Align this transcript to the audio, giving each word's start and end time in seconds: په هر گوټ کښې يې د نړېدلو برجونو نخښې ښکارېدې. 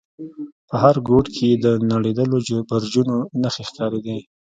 په 0.69 0.75
هر 0.83 0.95
گوټ 1.07 1.25
کښې 1.33 1.47
يې 1.51 1.57
د 1.65 1.67
نړېدلو 1.93 2.37
برجونو 2.69 3.15
نخښې 3.41 3.63
ښکارېدې. 3.69 4.17